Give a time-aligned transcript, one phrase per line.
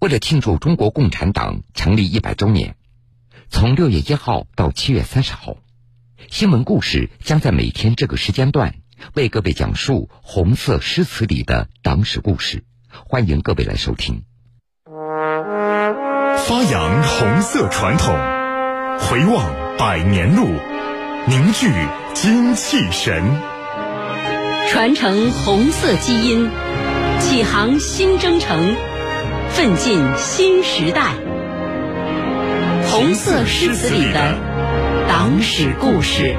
[0.00, 2.76] 为了庆祝中国共产党成立一百周年，
[3.50, 5.56] 从六月一号到七月三十号，
[6.30, 8.74] 新闻故事将在每天这个时间段
[9.14, 12.64] 为各位讲述红色诗词里的党史故事。
[12.90, 14.22] 欢迎各位来收听。
[14.86, 18.14] 发扬红色传统，
[19.00, 20.46] 回望百年路，
[21.26, 21.70] 凝聚
[22.14, 23.22] 精气神，
[24.70, 26.48] 传承红色基因，
[27.20, 28.74] 启航新征程，
[29.50, 31.14] 奋进新时代。
[32.90, 34.38] 红色诗词里的
[35.08, 36.36] 党史故事。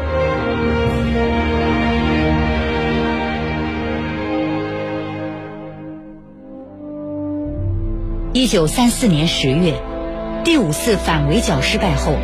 [8.32, 9.82] 一九三四年十月，
[10.46, 12.16] 第五次反围剿失败后，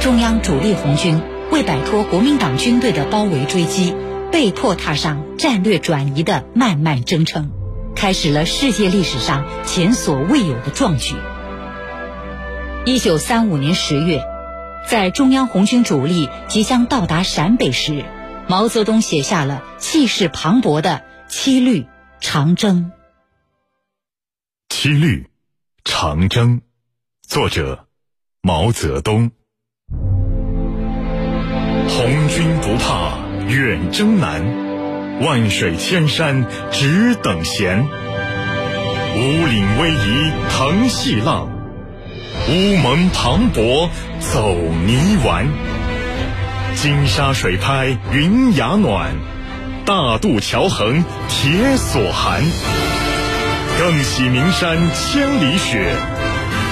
[0.00, 1.20] 中央主力红军
[1.50, 3.94] 为摆脱国民党军队的包围追击，
[4.32, 7.50] 被迫踏上战略转移的漫漫征程，
[7.98, 11.16] 开始了世界历史上前所未有的壮举。
[12.86, 14.22] 一九三五年十月，
[14.86, 18.04] 在中央红军主力即将到达陕北时，
[18.46, 21.80] 毛泽东写下了气势磅礴的《七律·
[22.20, 22.92] 长征》。
[24.68, 25.26] 七律。
[25.84, 26.60] 长征，
[27.26, 27.86] 作者
[28.42, 29.32] 毛泽东。
[31.88, 33.18] 红军不怕
[33.48, 34.44] 远征难，
[35.20, 37.86] 万水千山只等闲。
[39.16, 41.48] 五岭逶迤腾细浪，
[42.48, 43.88] 乌蒙磅礴
[44.20, 44.54] 走
[44.86, 45.48] 泥丸。
[46.74, 49.16] 金沙水拍云崖暖，
[49.84, 52.42] 大渡桥横铁索寒。
[53.78, 55.96] 更喜名山千里雪，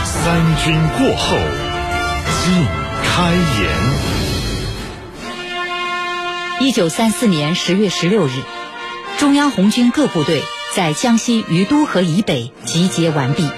[0.04, 1.36] 三军过后
[2.44, 2.64] 尽
[3.02, 4.15] 开颜。
[6.66, 8.32] 一九三四年十月十六日，
[9.18, 10.42] 中央红军各部队
[10.74, 13.48] 在江西于都河以北集结完毕。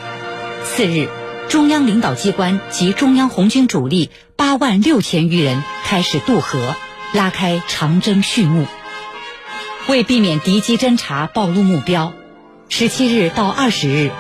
[0.63, 1.09] 次日，
[1.49, 6.77] 中央领导机关及中央红军主力八万六千余人开始渡河，
[7.15, 8.67] 拉开长征序幕。
[9.87, 12.13] 为避免敌机侦察暴露目标。
[12.69, 14.11] 十七日到二十日，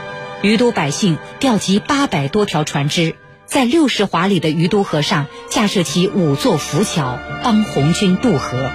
[0.40, 3.16] 于都百姓调集八百多条船只，
[3.48, 8.70] 在六十华里的于都河上架设起五座浮桥，帮红军渡河。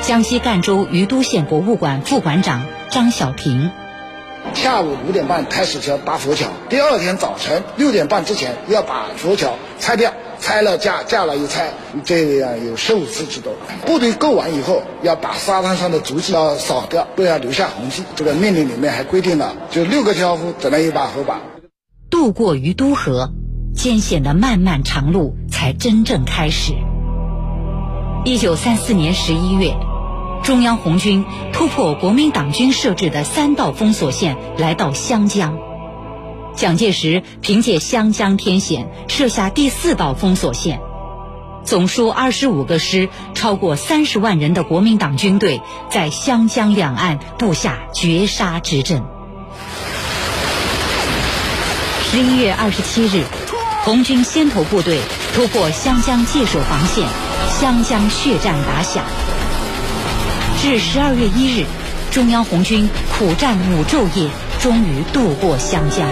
[0.00, 3.72] 江西赣州于都县博物馆副馆长张小平：
[4.54, 10.12] 下午五点半开始要搭浮桥，第二天早晨六点半之前要把浮桥拆掉。
[10.38, 11.68] 拆了架，架了又拆，
[12.04, 13.52] 这样有十五次之多。
[13.86, 18.02] 部队过完以后，要把沙滩上的足迹要扫掉，不要留下痕迹。
[18.16, 21.40] 这个命令里面还规定了，就六个挑夫只能一把火把。
[22.12, 23.32] 渡过于都河，
[23.74, 26.74] 艰险的漫漫长路才真正开始。
[28.26, 29.74] 一九三四年十一月，
[30.42, 31.24] 中央红军
[31.54, 35.56] 突破国民党军设置的三道封锁线，来到湘江。
[36.54, 40.82] 蒋介石凭借湘江天险设下第四道封锁线，
[41.64, 49.02] 总数二十五个师、超过三十万人的国民党军队在湘江两岸布下绝杀之阵。
[52.12, 53.24] 十一月二十七日，
[53.84, 55.00] 红军先头部队
[55.34, 57.08] 突破湘江界守防线，
[57.58, 59.02] 湘江血战打响。
[60.60, 61.64] 至十二月一日，
[62.10, 62.86] 中央红军
[63.16, 64.28] 苦战五昼夜，
[64.60, 66.06] 终于渡过湘江。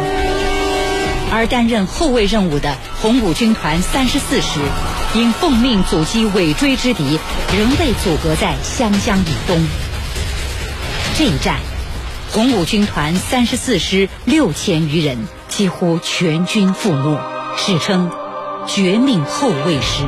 [1.30, 4.58] 而担任后卫任务的红五军团三十四师，
[5.12, 7.20] 因奉命阻击尾追之敌，
[7.54, 9.62] 仍被阻隔在湘江以东。
[11.18, 11.56] 这一战，
[12.32, 15.18] 红五军团三十四师六千余人
[15.60, 17.20] 几乎全军覆没，
[17.54, 18.10] 史称
[18.66, 20.04] “绝命后卫师”。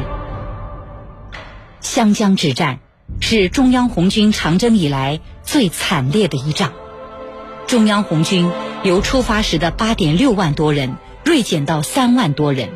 [1.83, 2.79] 湘江之战
[3.21, 6.73] 是中央红军长征以来最惨烈的一仗，
[7.67, 8.51] 中央红军
[8.83, 10.97] 由出发时的八点六万多人。
[11.23, 12.71] 锐减到三万多人，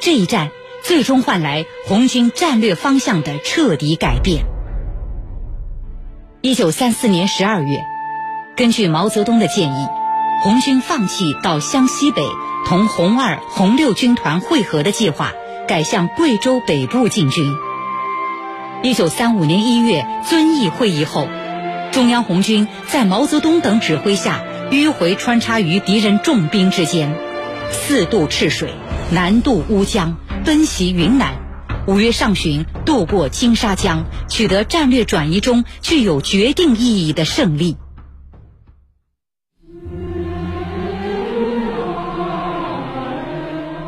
[0.00, 0.48] 这一战
[0.82, 4.46] 最终换来红军战略方向的彻底改变。
[6.40, 7.84] 一九三四年十二月，
[8.56, 9.86] 根据毛泽东的建议，
[10.42, 12.22] 红军放弃到湘西北
[12.66, 15.32] 同红二、红六军团会合的计划，
[15.66, 17.54] 改向贵州北部进军。
[18.82, 21.28] 一九三五年一月遵义会议后，
[21.92, 27.14] 中央红军在毛泽东等指挥下，迂回穿插于敌人重兵之间。
[27.70, 28.74] 四渡赤水，
[29.10, 31.32] 南渡乌江，奔袭云南。
[31.86, 37.76] 五月上旬，渡过金沙江，取得战略转移中具有决定意义的胜利。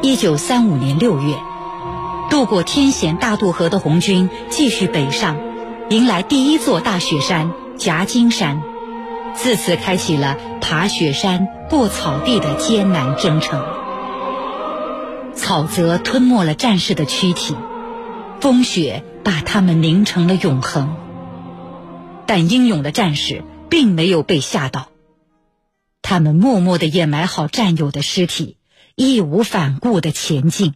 [0.06, 1.35] 一九三五年六月，
[2.31, 5.37] 渡过天险大渡河的红军继续北上，
[5.91, 8.62] 迎来第一座大雪山——夹金山，
[9.35, 13.61] 自此开启了爬雪山、过草地的艰难征程。
[15.35, 17.56] 草泽吞没了战士的躯体，
[18.41, 20.94] 风雪把他们凝成了永恒。
[22.26, 24.87] 但英勇的战士并没有被吓倒，
[26.00, 28.56] 他们默默地掩埋好战友的尸体，
[28.98, 30.72] 义无反顾的前进。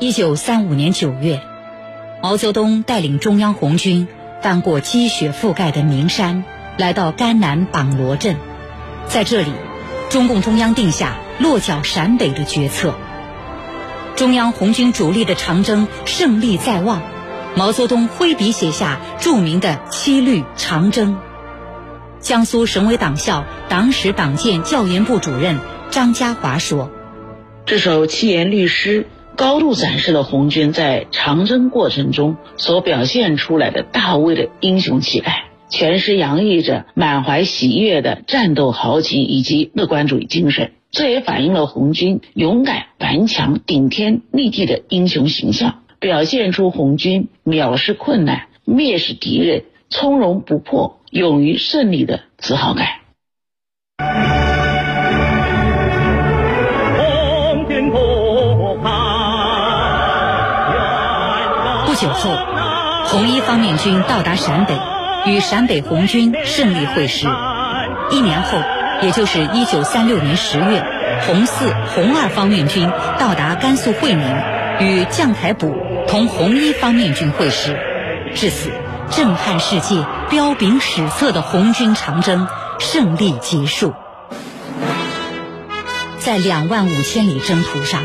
[0.00, 1.40] 一九三五年九月，
[2.20, 4.08] 毛泽东带领中央红军
[4.42, 6.42] 翻过积雪覆盖的名山，
[6.78, 8.38] 来到甘南榜罗镇，
[9.06, 9.52] 在这里，
[10.10, 12.96] 中共中央定下落脚陕北的决策。
[14.16, 17.02] 中央红军主力的长征胜利在望。
[17.54, 21.20] 毛泽东挥笔写下著名的七律长征。
[22.18, 25.60] 江苏省委党校党史党建教研部主任
[25.94, 26.90] 张家华说
[27.66, 29.06] ：“这首七言律诗
[29.36, 40.72] 高度展示了红军在长征过程中所表现出来的大卫的英雄气概，全诗洋溢着满怀喜悦的战斗豪情以及乐观主义精神。
[40.90, 52.88] 这也反映了红军勇敢顽强、顶天立地的英雄形象。”表现出红军藐视困难、蔑视敌人、从容不迫、勇于胜利的自豪感。
[63.14, 64.76] 红一方面军到达陕北，
[65.26, 67.28] 与陕北红军胜利会师。
[68.10, 68.58] 一年后，
[69.02, 70.84] 也就是一九三六年十月，
[71.24, 74.36] 红四、红二方面军到达甘肃会宁，
[74.80, 75.68] 与将台堡。
[76.08, 77.78] 同红一方面军会师，
[78.34, 78.72] 至此，
[79.12, 82.48] 震撼世界、彪炳史册的红军长征
[82.80, 83.94] 胜利结束。
[86.18, 88.02] 在两万五千里征途上，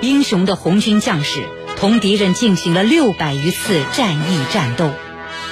[0.00, 1.44] 英雄的红军将士
[1.76, 4.90] 同敌人进行了六百余次战役战斗，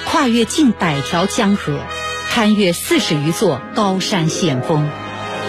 [0.05, 1.79] 跨越近百条江河，
[2.29, 4.89] 攀越四十余座高山险峰，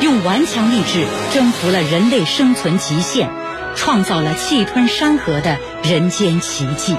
[0.00, 3.30] 用顽强意志征服了人类生存极限。
[3.78, 6.96] 创造了气吞山河的人间奇迹。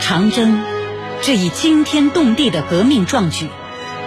[0.00, 0.60] 长征，
[1.22, 3.46] 这一惊天动地的革命壮举，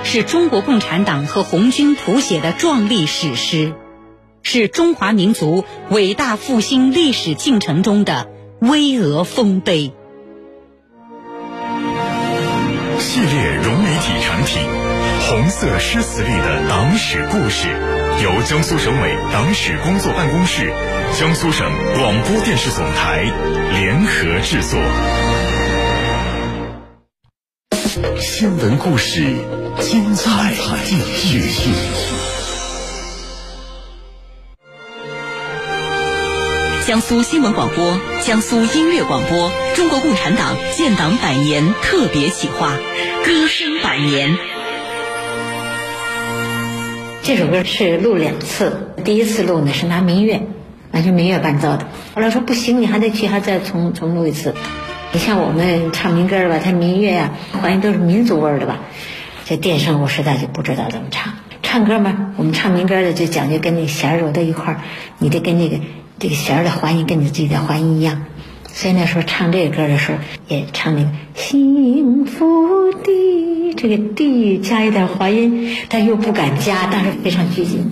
[0.03, 3.73] 是中国共产党和红军谱写的壮丽史诗，
[4.43, 8.29] 是中华民族伟大复兴历史进程中的
[8.59, 9.93] 巍峨丰碑。
[12.99, 14.61] 系列融媒体产品
[15.29, 17.67] 《红色诗词里的党史故事》。
[18.23, 20.71] 由江苏省委党史工作办公室、
[21.19, 23.23] 江苏省广播电视总台
[23.71, 24.79] 联合制作。
[28.19, 29.23] 新闻故事，
[29.79, 30.53] 精彩
[30.83, 32.30] 继续。
[36.91, 42.75] 江苏新闻广播、江苏音乐广播，中国共产党建党百年特别企划，
[43.25, 44.37] 歌声百年。
[47.23, 50.49] 这首歌是录两次，第一次录呢是拿民乐，
[50.91, 51.87] 完全民乐伴奏的。
[52.13, 54.53] 后来说不行，你还得去，还再重重录一次。
[55.13, 58.79] 你像我们唱民歌的吧，它民乐呀，欢迎都是民族味儿的吧。
[59.45, 61.35] 这电声我实在就不知道怎么唱。
[61.63, 64.81] 唱歌嘛，我们唱民歌的就讲究跟那弦揉到一块儿，
[65.19, 65.77] 你得跟那个
[66.21, 68.25] 这个弦儿的滑音跟你自己的滑音一样。
[68.67, 77.89] 所以那时候唱这个歌的时候，也唱那个幸福的这个的加一点滑音，但又不敢加，但是非常拘谨。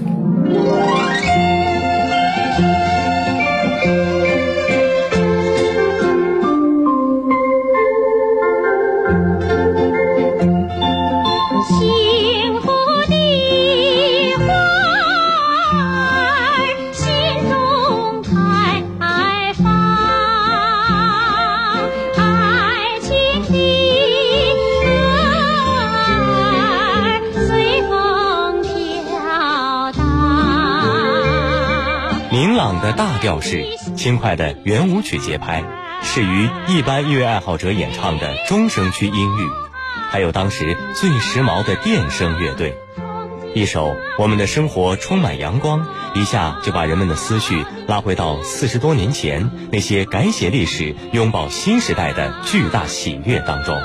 [32.81, 35.63] 的大调式、轻快的圆舞曲节拍，
[36.03, 39.47] 适于一般音乐爱好者演唱的中声区音域，
[40.11, 42.77] 还有当时最时髦的电声乐队，
[43.55, 43.87] 一首
[44.19, 45.81] 《我们的生活充满阳光》，
[46.13, 53.75] 一下就把人们的思绪拉回到四十多年前那些改写历史、拥抱新时代的巨大喜悦当中。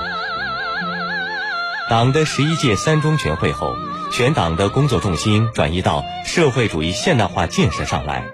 [1.90, 3.74] 党的十一届三中全会后，
[4.10, 8.24] 全党的工作重心转移到社会主义现代化建设上来。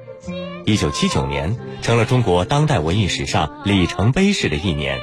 [0.71, 5.01] 一九七九年成了中国当代文艺史上里程碑式的一年，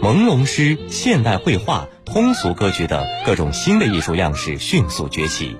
[0.00, 5.58] 朦胧诗、现代绘画、通俗歌剧等各种新的艺术样式迅速崛起。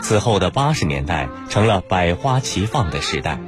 [0.00, 3.38] 此后的八十年代成了百花齐放的时代，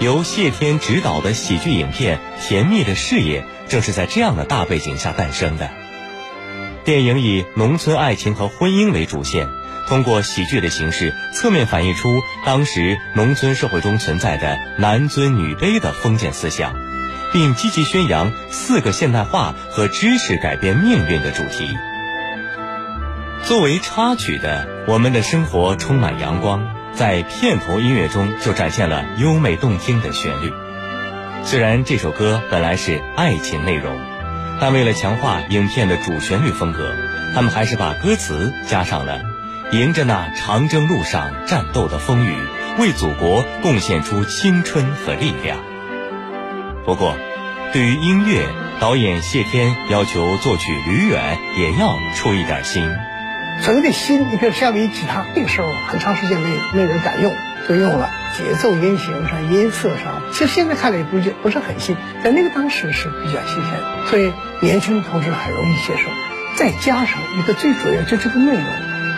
[0.00, 5.68] 由谢天执导的喜剧影片《甜蜜的事业》正是在这样的大背景下诞生的。
[6.86, 9.46] 电影以农村爱情和婚姻为主线，
[9.92, 16.74] 通过喜剧的形式，侧面反映出当时农村社会中存在的男尊女卑的封建思想，
[17.30, 21.76] 并积极宣扬四个现代化和知识改变命运的主题。
[23.44, 26.62] 作为插曲的《我们的生活充满阳光》，
[26.94, 30.54] 在片头音乐中就展现了优美动听的旋律。
[31.44, 34.00] 虽然这首歌本来是爱情内容，
[34.58, 36.94] 但为了强化影片的主旋律风格，
[37.34, 39.20] 他们还是把歌词加上了
[39.72, 42.36] “迎着那长征路上战斗的风雨，
[42.78, 45.60] 为祖国贡献出青春和力量”。
[46.84, 47.16] 不过，
[47.72, 48.46] 对于音乐，
[48.80, 52.86] 导演谢天要求作曲吕远也要出一点心。
[53.62, 57.32] 所谓的心，你比如夏威夷吉他，那个时候很长时间没没人敢用，
[57.66, 60.20] 就用了节奏音型上、音色上。
[60.32, 63.72] 其实现在看来也不就不是很新，在那个当时是比较新鲜，
[64.10, 66.10] 所以年轻的同志很容易接受。
[66.58, 68.64] 再加上一个最主要就这个内容，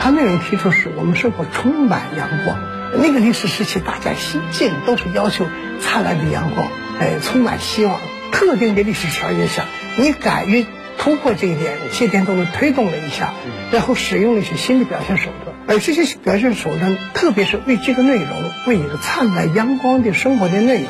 [0.01, 2.59] 它内容提出是我们生活充满阳光。
[2.97, 5.47] 那个历史时期，大家心境都是要求
[5.81, 6.69] 灿烂的阳光，
[7.01, 7.99] 哎，充满希望。
[8.33, 9.65] 特定的历史条件下，
[9.97, 10.67] 你敢于。
[10.97, 13.35] 突破这一点，谢天都是推动了一下，
[13.73, 18.29] 然后使用了一些新的表现手段，而这些表现手段，特别是为这个内容，
[18.69, 20.89] 为一个灿烂阳光的生活的内容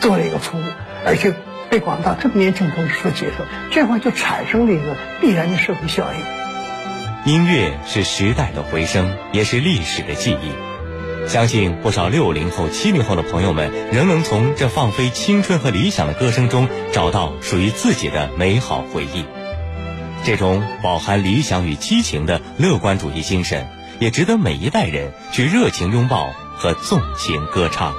[0.00, 0.62] 做了一个服务，
[1.06, 1.32] 而且
[1.70, 6.41] 被广大特别年轻同志所接受，这样话就产生了一个必然的社会效应。
[7.24, 11.28] 音乐是时代的回声，也是历史的记忆。
[11.28, 19.24] 相信不少六零后、七零后的朋友们仍能从这放飞青春和理想的歌声中找到属于自己的美好回忆。
[20.24, 23.68] 这种饱含理想与激情的乐观主义精神，
[24.00, 27.94] 也值得每一代人去热情拥抱和纵情歌唱。